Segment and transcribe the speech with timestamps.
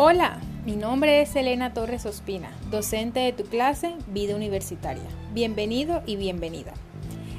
[0.00, 5.02] Hola, mi nombre es Elena Torres Ospina, docente de tu clase Vida Universitaria.
[5.34, 6.72] Bienvenido y bienvenida.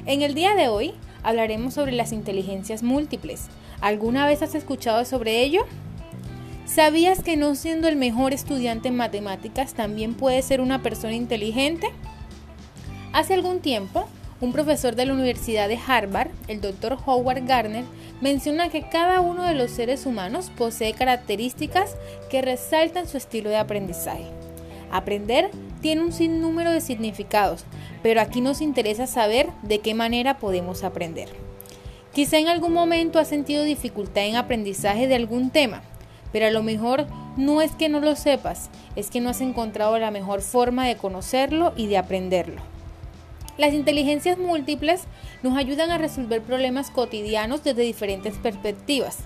[0.04, 0.92] En el día de hoy
[1.22, 3.46] hablaremos sobre las inteligencias múltiples.
[3.80, 5.62] ¿Alguna vez has escuchado sobre ello?
[6.66, 11.86] ¿Sabías que no siendo el mejor estudiante en matemáticas también puedes ser una persona inteligente?
[13.14, 14.06] Hace algún tiempo,
[14.40, 16.96] un profesor de la Universidad de Harvard, el Dr.
[17.04, 17.84] Howard Gardner,
[18.22, 21.96] menciona que cada uno de los seres humanos posee características
[22.30, 24.24] que resaltan su estilo de aprendizaje.
[24.90, 25.50] Aprender
[25.82, 27.64] tiene un sinnúmero de significados,
[28.02, 31.28] pero aquí nos interesa saber de qué manera podemos aprender.
[32.14, 35.82] Quizá en algún momento has sentido dificultad en aprendizaje de algún tema,
[36.32, 39.98] pero a lo mejor no es que no lo sepas, es que no has encontrado
[39.98, 42.79] la mejor forma de conocerlo y de aprenderlo.
[43.60, 45.02] Las inteligencias múltiples
[45.42, 49.18] nos ayudan a resolver problemas cotidianos desde diferentes perspectivas,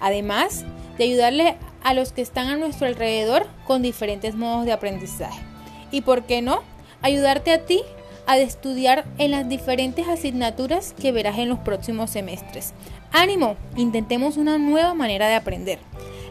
[0.00, 0.64] además
[0.96, 5.42] de ayudarle a los que están a nuestro alrededor con diferentes modos de aprendizaje.
[5.90, 6.62] Y por qué no,
[7.00, 7.82] ayudarte a ti
[8.28, 12.74] a estudiar en las diferentes asignaturas que verás en los próximos semestres.
[13.10, 15.80] Ánimo, intentemos una nueva manera de aprender.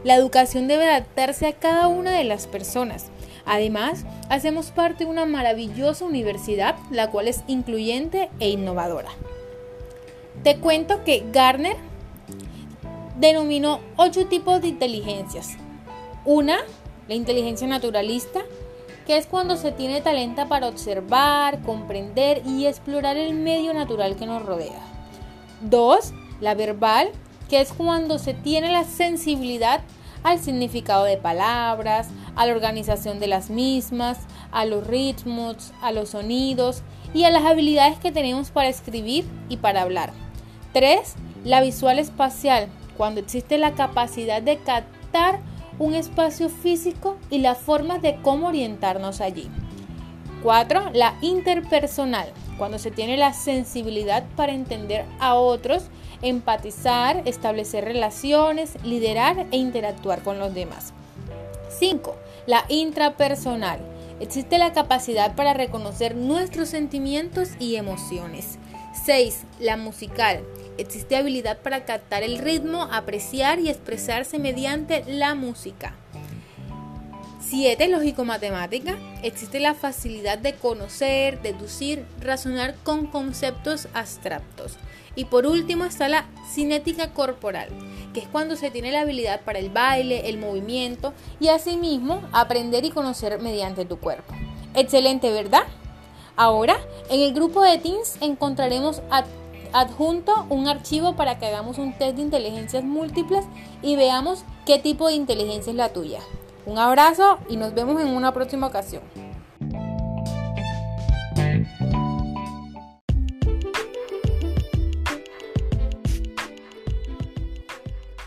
[0.06, 3.11] La educación debe adaptarse a cada una de las personas
[3.46, 9.10] Además, hacemos parte de una maravillosa universidad, la cual es incluyente e innovadora.
[10.44, 11.76] Te cuento que Garner
[13.18, 15.58] denominó ocho tipos de inteligencias.
[16.26, 16.58] Una,
[17.08, 18.42] la inteligencia naturalista,
[19.06, 24.26] que es cuando se tiene talento para observar, comprender y explorar el medio natural que
[24.26, 24.80] nos rodea.
[25.62, 27.10] Dos, la verbal,
[27.50, 29.82] que es cuando se tiene la sensibilidad
[30.24, 34.20] al significado de palabras, a la organización de las mismas,
[34.52, 39.58] a los ritmos, a los sonidos y a las habilidades que tenemos para escribir y
[39.58, 40.12] para hablar.
[40.74, 41.16] 3.
[41.44, 45.40] La visual espacial, cuando existe la capacidad de captar
[45.80, 49.50] un espacio físico y la forma de cómo orientarnos allí.
[50.44, 50.92] 4.
[50.94, 55.86] La interpersonal, cuando se tiene la sensibilidad para entender a otros,
[56.22, 60.94] empatizar, establecer relaciones, liderar e interactuar con los demás.
[61.82, 62.16] 5.
[62.46, 63.80] La intrapersonal.
[64.20, 68.60] Existe la capacidad para reconocer nuestros sentimientos y emociones.
[69.04, 69.46] 6.
[69.60, 70.44] La musical.
[70.78, 75.96] Existe habilidad para captar el ritmo, apreciar y expresarse mediante la música.
[77.52, 77.90] 7.
[77.90, 78.98] Lógico-matemática.
[79.24, 84.78] Existe la facilidad de conocer, deducir, razonar con conceptos abstractos.
[85.18, 87.68] Y por último está la cinética corporal,
[88.14, 92.86] que es cuando se tiene la habilidad para el baile, el movimiento y asimismo aprender
[92.86, 94.34] y conocer mediante tu cuerpo.
[94.74, 95.64] Excelente, ¿verdad?
[96.38, 96.78] Ahora,
[97.10, 99.02] en el grupo de Teams encontraremos
[99.74, 103.44] adjunto un archivo para que hagamos un test de inteligencias múltiples
[103.82, 106.22] y veamos qué tipo de inteligencia es la tuya.
[106.66, 109.02] Un abrazo y nos vemos en una próxima ocasión.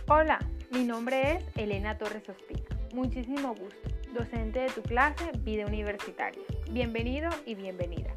[0.09, 0.39] Hola,
[0.71, 2.63] mi nombre es Elena Torres Ospina.
[2.93, 6.43] Muchísimo gusto, docente de tu clase Vida Universitaria.
[6.71, 8.13] Bienvenido y bienvenida.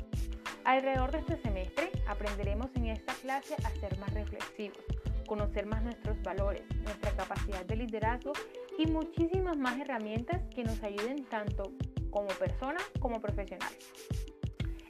[0.63, 4.83] Alrededor de este semestre aprenderemos en esta clase a ser más reflexivos
[5.27, 8.33] conocer más nuestros valores, nuestra capacidad de liderazgo
[8.77, 11.71] y muchísimas más herramientas que nos ayuden tanto
[12.11, 13.77] como personas como profesionales.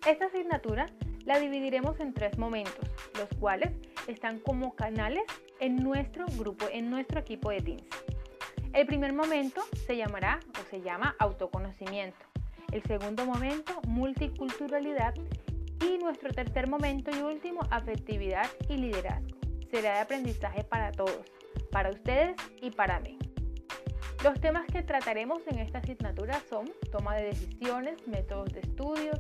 [0.05, 0.85] Esta asignatura
[1.25, 3.71] la dividiremos en tres momentos, los cuales
[4.07, 5.23] están como canales
[5.59, 7.83] en nuestro grupo, en nuestro equipo de Teams.
[8.73, 12.17] El primer momento se llamará o se llama autoconocimiento.
[12.71, 15.13] El segundo momento, multiculturalidad.
[15.85, 19.37] Y nuestro tercer momento y último, afectividad y liderazgo
[19.71, 21.21] será de aprendizaje para todos,
[21.71, 23.17] para ustedes y para mí.
[24.23, 29.11] Los temas que trataremos en esta asignatura son toma de decisiones, métodos de estudio,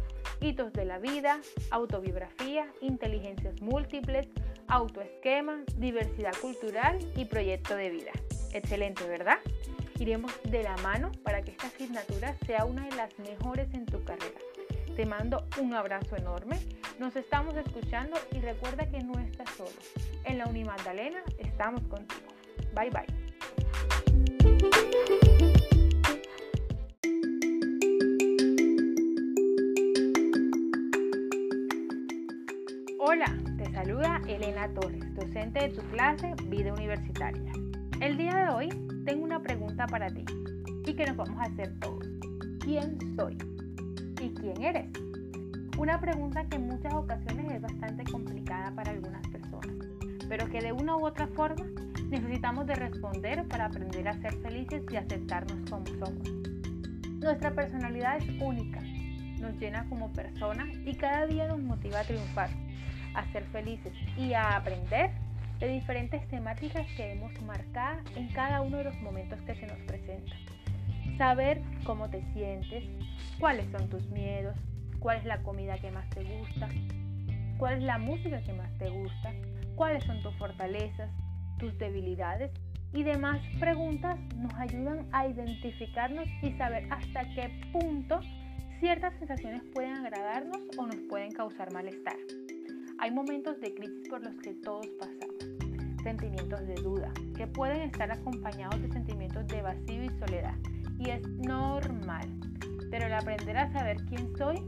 [0.41, 4.27] hitos de la vida, autobiografía, inteligencias múltiples,
[4.67, 8.11] autoesquema, diversidad cultural y proyecto de vida.
[8.53, 9.37] Excelente, ¿verdad?
[9.99, 14.03] Iremos de la mano para que esta asignatura sea una de las mejores en tu
[14.03, 14.39] carrera.
[14.95, 16.57] Te mando un abrazo enorme.
[16.97, 19.69] Nos estamos escuchando y recuerda que no estás solo.
[20.23, 22.33] En la Unimagdalena estamos contigo.
[22.73, 23.26] Bye bye.
[32.99, 37.51] Hola, te saluda Elena Torres, docente de tu clase Vida Universitaria.
[38.01, 38.69] El día de hoy
[39.05, 40.25] tengo una pregunta para ti
[40.85, 42.05] y que nos vamos a hacer todos.
[42.59, 43.37] ¿Quién soy?
[44.21, 44.87] ¿Y quién eres?
[45.77, 49.75] Una pregunta que en muchas ocasiones es bastante complicada para algunas personas,
[50.27, 51.65] pero que de una u otra forma
[52.09, 56.29] necesitamos de responder para aprender a ser felices y aceptarnos como somos.
[57.19, 58.79] Nuestra personalidad es única,
[59.39, 62.49] nos llena como personas y cada día nos motiva a triunfar,
[63.13, 65.11] a ser felices y a aprender
[65.59, 69.79] de diferentes temáticas que hemos marcado en cada uno de los momentos que se nos
[69.79, 70.37] presentan.
[71.17, 72.83] Saber cómo te sientes,
[73.39, 74.55] cuáles son tus miedos,
[74.99, 76.69] cuál es la comida que más te gusta,
[77.57, 79.33] cuál es la música que más te gusta,
[79.75, 81.09] cuáles son tus fortalezas,
[81.57, 82.51] tus debilidades
[82.93, 88.19] y demás preguntas nos ayudan a identificarnos y saber hasta qué punto
[88.79, 92.15] ciertas sensaciones pueden agradarnos o nos pueden causar malestar.
[92.99, 98.11] Hay momentos de crisis por los que todos pasamos, sentimientos de duda, que pueden estar
[98.11, 100.55] acompañados de sentimientos de vacío y soledad,
[100.97, 102.27] y es normal,
[102.89, 104.63] pero el aprender a saber quién soy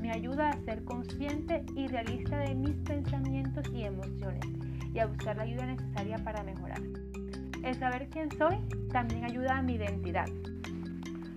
[0.00, 4.55] me ayuda a ser consciente y realista de mis pensamientos y emociones
[4.96, 6.80] y a buscar la ayuda necesaria para mejorar.
[7.62, 8.56] El saber quién soy
[8.90, 10.26] también ayuda a mi identidad,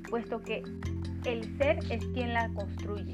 [0.10, 0.64] puesto que
[1.26, 3.14] el ser es quien la construye,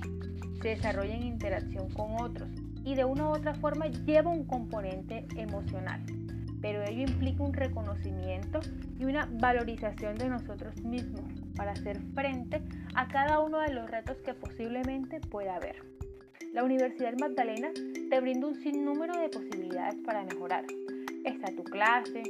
[0.62, 2.47] se desarrolla en interacción con otros
[2.83, 6.06] y de una u otra forma lleva un componente emocional,
[6.62, 8.59] pero ello implica un reconocimiento
[9.00, 11.24] y una valorización de nosotros mismos
[11.56, 12.62] para hacer frente
[12.94, 15.94] a cada uno de los retos que posiblemente pueda haber.
[16.56, 17.69] La Universidad Magdalena
[18.10, 20.63] te brinda un sinnúmero de posibilidades para mejorar.
[21.25, 22.24] Está tu clase,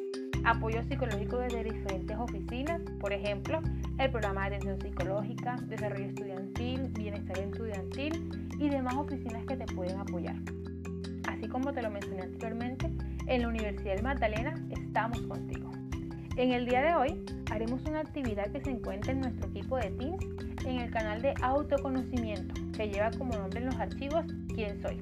[0.43, 3.61] apoyo psicológico desde diferentes oficinas, por ejemplo,
[3.99, 9.99] el programa de atención psicológica, desarrollo estudiantil, bienestar estudiantil y demás oficinas que te pueden
[9.99, 10.37] apoyar.
[11.27, 12.89] Así como te lo mencioné anteriormente,
[13.27, 15.69] en la Universidad Magdalena estamos contigo.
[16.35, 19.91] En el día de hoy haremos una actividad que se encuentra en nuestro equipo de
[19.91, 20.25] Teams
[20.65, 25.01] en el canal de autoconocimiento que lleva como nombre en los archivos quién soy.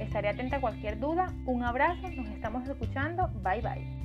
[0.00, 1.32] Estaré atenta a cualquier duda.
[1.46, 3.28] Un abrazo, nos estamos escuchando.
[3.42, 4.00] Bye bye.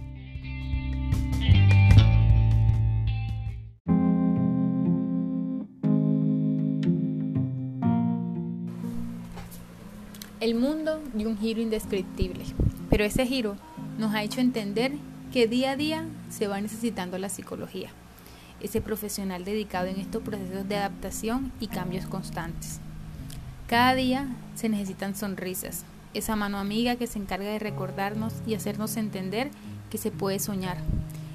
[10.41, 12.43] El mundo dio un giro indescriptible,
[12.89, 13.55] pero ese giro
[13.97, 14.91] nos ha hecho entender
[15.31, 17.89] que día a día se va necesitando la psicología,
[18.61, 22.79] ese profesional dedicado en estos procesos de adaptación y cambios constantes.
[23.67, 25.83] Cada día se necesitan sonrisas,
[26.13, 29.49] esa mano amiga que se encarga de recordarnos y hacernos entender
[29.89, 30.77] que se puede soñar,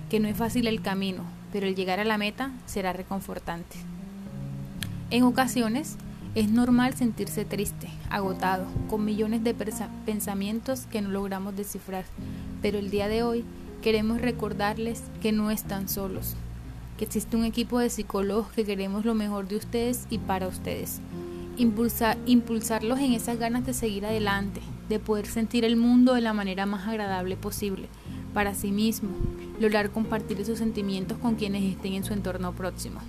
[0.08, 3.76] que no es fácil el camino, pero el llegar a la meta será reconfortante.
[5.10, 5.96] En ocasiones
[6.34, 9.54] es normal sentirse triste, agotado, con millones de
[10.06, 12.04] pensamientos que no logramos descifrar,
[12.62, 13.44] pero el día de hoy
[13.82, 16.34] Queremos recordarles que no están solos,
[16.98, 21.00] que existe un equipo de psicólogos que queremos lo mejor de ustedes y para ustedes.
[21.60, 26.66] Impulsarlos en esas ganas de seguir adelante, de poder sentir el mundo de la manera
[26.66, 27.88] más agradable posible
[28.32, 29.10] para sí mismo,
[29.58, 33.00] lograr compartir esos sentimientos con quienes estén en su entorno próximo.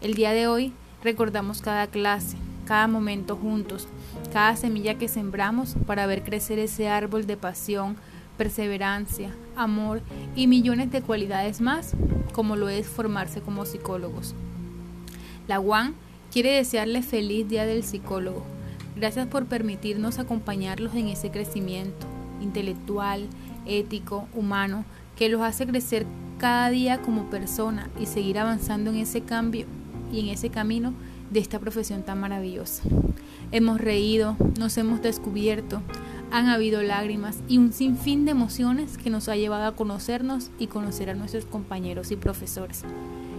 [0.00, 0.72] El día de hoy
[1.02, 2.36] recordamos cada clase,
[2.66, 3.88] cada momento juntos,
[4.32, 7.96] cada semilla que sembramos para ver crecer ese árbol de pasión,
[8.36, 10.00] perseverancia, amor
[10.36, 11.94] y millones de cualidades más,
[12.32, 14.34] como lo es formarse como psicólogos.
[15.46, 15.94] La UAN
[16.32, 18.44] quiere desearle feliz Día del Psicólogo.
[18.96, 22.06] Gracias por permitirnos acompañarlos en ese crecimiento
[22.40, 23.26] intelectual,
[23.66, 24.84] ético, humano,
[25.16, 26.06] que los hace crecer
[26.38, 29.66] cada día como persona y seguir avanzando en ese cambio
[30.12, 30.94] y en ese camino
[31.30, 32.82] de esta profesión tan maravillosa.
[33.50, 35.82] Hemos reído, nos hemos descubierto,
[36.30, 40.66] han habido lágrimas y un sinfín de emociones que nos ha llevado a conocernos y
[40.66, 42.84] conocer a nuestros compañeros y profesores.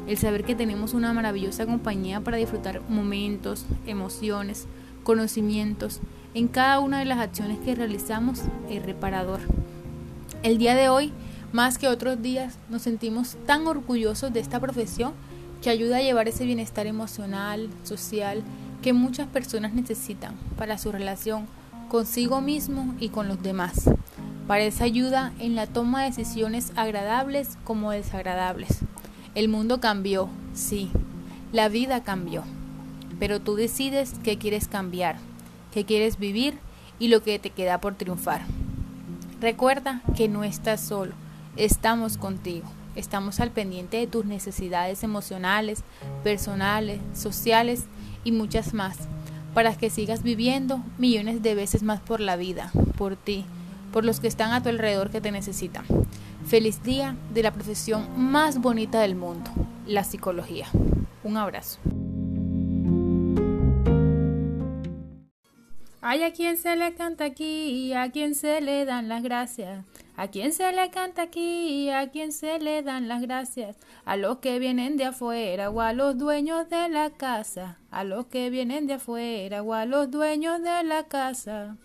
[0.10, 4.66] El saber que tenemos una maravillosa compañía para disfrutar momentos, emociones,
[5.04, 6.00] conocimientos
[6.34, 9.40] en cada una de las acciones que realizamos es reparador.
[10.42, 11.14] El día de hoy,
[11.54, 15.14] más que otros días, nos sentimos tan orgullosos de esta profesión
[15.62, 18.42] que ayuda a llevar ese bienestar emocional, social,
[18.82, 21.46] que muchas personas necesitan para su relación
[21.88, 23.88] consigo mismo y con los demás.
[24.48, 28.80] Para esa ayuda en la toma de decisiones agradables como desagradables.
[29.36, 30.90] El mundo cambió, sí,
[31.52, 32.44] la vida cambió,
[33.20, 35.18] pero tú decides qué quieres cambiar,
[35.72, 36.58] qué quieres vivir
[36.98, 38.42] y lo que te queda por triunfar.
[39.40, 41.14] Recuerda que no estás solo,
[41.58, 45.84] estamos contigo, estamos al pendiente de tus necesidades emocionales,
[46.24, 47.86] personales, sociales
[48.24, 48.98] y muchas más
[49.54, 53.46] para que sigas viviendo millones de veces más por la vida, por ti,
[53.92, 55.86] por los que están a tu alrededor que te necesitan.
[56.50, 59.52] Feliz día de la profesión más bonita del mundo,
[59.86, 60.66] la psicología.
[61.24, 61.80] Un abrazo.
[66.02, 69.86] Hay a quien se le canta aquí, a quien se le dan las gracias.
[70.18, 73.78] A quien se le canta aquí, a quien se le dan las gracias.
[74.04, 77.78] A los que vienen de afuera o a los dueños de la casa.
[77.92, 81.78] A los que vienen de afuera o a los dueños de la casa.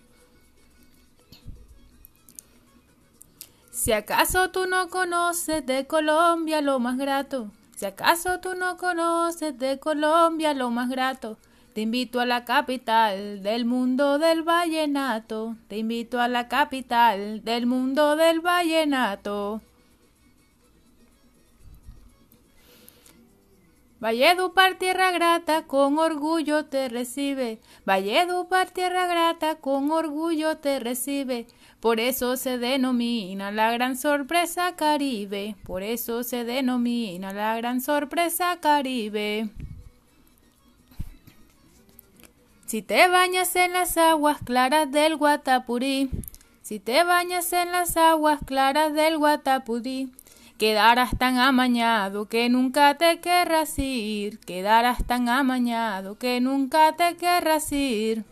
[3.84, 9.58] Si acaso tú no conoces de Colombia lo más grato, si acaso tú no conoces
[9.58, 11.36] de Colombia lo más grato,
[11.74, 15.56] te invito a la capital del mundo del vallenato.
[15.68, 19.60] Te invito a la capital del mundo del vallenato.
[24.00, 27.60] Valledupar tierra grata con orgullo te recibe.
[27.84, 31.46] Valledupar tierra grata con orgullo te recibe.
[31.84, 35.54] Por eso se denomina la gran sorpresa Caribe.
[35.64, 39.50] Por eso se denomina la gran sorpresa Caribe.
[42.64, 46.08] Si te bañas en las aguas claras del Guatapurí,
[46.62, 50.10] si te bañas en las aguas claras del Guatapurí,
[50.56, 57.70] quedarás tan amañado que nunca te querrás ir, quedarás tan amañado que nunca te querrás
[57.72, 58.24] ir.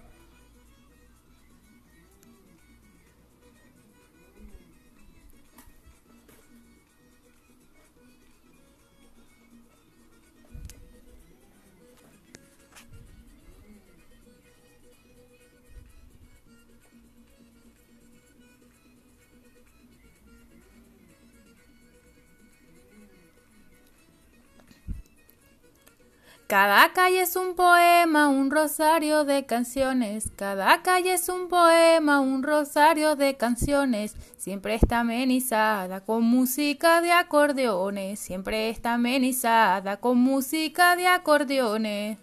[26.53, 30.31] Cada calle es un poema, un rosario de canciones.
[30.37, 34.15] Cada calle es un poema, un rosario de canciones.
[34.37, 38.21] Siempre está amenizada con música de acordeones.
[38.21, 42.19] Siempre está amenizada con música de acordeones.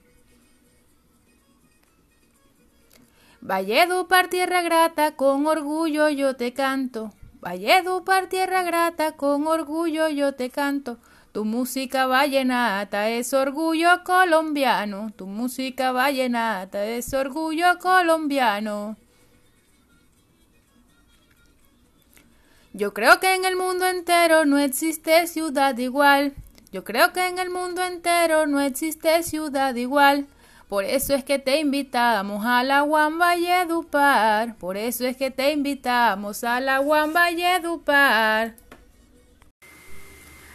[3.41, 7.11] Valledupar tierra grata, con orgullo yo te canto.
[7.41, 10.99] Valledupar tierra grata, con orgullo yo te canto.
[11.31, 15.11] Tu música vallenata es orgullo colombiano.
[15.15, 18.97] Tu música vallenata es orgullo colombiano.
[22.73, 26.33] Yo creo que en el mundo entero no existe ciudad igual.
[26.71, 30.27] Yo creo que en el mundo entero no existe ciudad igual.
[30.67, 34.55] Por eso es que te invitamos a la Juan Valledupar.
[34.57, 38.53] Por eso es que te invitamos a la Juan Valledupar.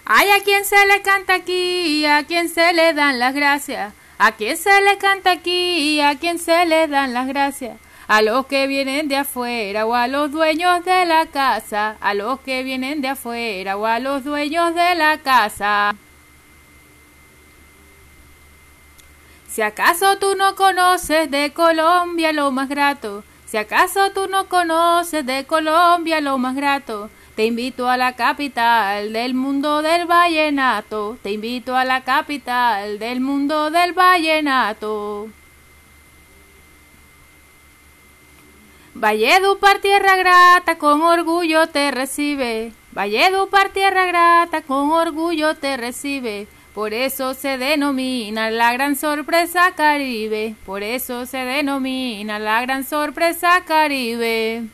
[0.07, 3.95] Hay a quien se le canta aquí, a quien se le dan las gracias.
[4.19, 7.79] A quien se le canta aquí, a quien se le dan las gracias.
[8.07, 11.97] A los que vienen de afuera o a los dueños de la casa.
[12.01, 15.95] A los que vienen de afuera o a los dueños de la casa.
[19.49, 25.25] Si acaso tú no conoces de Colombia lo más grato, si acaso tú no conoces
[25.25, 31.19] de Colombia lo más grato, te invito a la capital del mundo del vallenato.
[31.23, 35.29] Te invito a la capital del mundo del vallenato.
[38.95, 42.73] Valledupar tierra grata con orgullo te recibe.
[42.93, 46.47] Valledupar tierra grata con orgullo te recibe.
[46.73, 50.55] Por eso se denomina la gran sorpresa Caribe.
[50.65, 54.69] Por eso se denomina la gran sorpresa Caribe.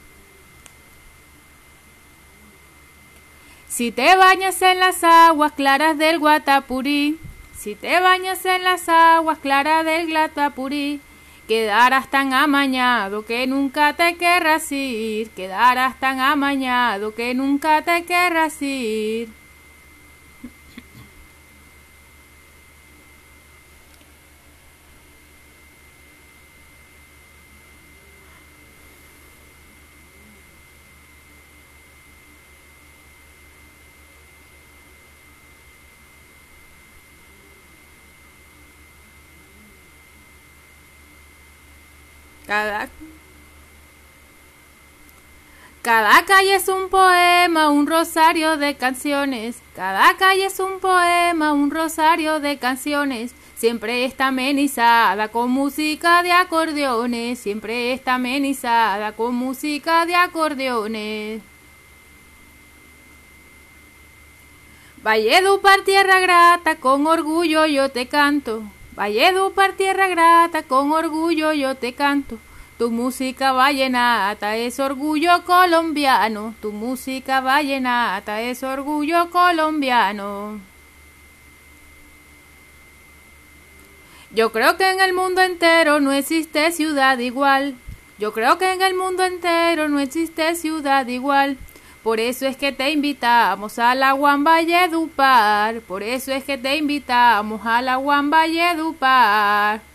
[3.71, 7.21] Si te bañas en las aguas claras del Guatapurí,
[7.57, 11.01] si te bañas en las aguas claras del Guatapurí,
[11.47, 18.61] quedarás tan amañado que nunca te querrás ir, quedarás tan amañado que nunca te querrás
[18.61, 19.29] ir.
[42.51, 42.89] Cada,
[45.83, 49.63] cada calle es un poema, un rosario de canciones.
[49.77, 53.37] Cada calle es un poema, un rosario de canciones.
[53.55, 57.39] Siempre está amenizada con música de acordeones.
[57.39, 61.43] Siempre está amenizada con música de acordeones.
[65.05, 68.65] Valledupar tierra grata, con orgullo yo te canto.
[69.01, 72.37] Valledupar tierra grata, con orgullo yo te canto.
[72.77, 76.55] Tu música vallenata es orgullo colombiano.
[76.61, 80.61] Tu música vallenata es orgullo colombiano.
[84.33, 87.77] Yo creo que en el mundo entero no existe ciudad igual.
[88.19, 91.57] Yo creo que en el mundo entero no existe ciudad igual.
[92.03, 95.81] Por eso es que te invitamos a la Valledupar.
[95.83, 99.90] Por eso es que te invitamos a la Valledupar.